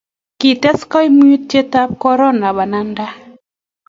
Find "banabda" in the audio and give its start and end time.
2.57-3.07